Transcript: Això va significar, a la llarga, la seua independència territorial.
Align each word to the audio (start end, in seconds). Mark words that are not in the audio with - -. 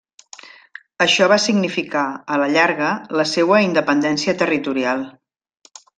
Això 1.05 1.27
va 1.33 1.37
significar, 1.43 2.03
a 2.35 2.39
la 2.45 2.49
llarga, 2.55 2.89
la 3.21 3.29
seua 3.33 3.61
independència 3.67 4.35
territorial. 4.41 5.05